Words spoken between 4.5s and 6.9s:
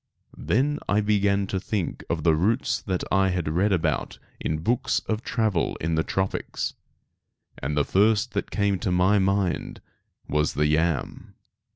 books of travel in the tropics,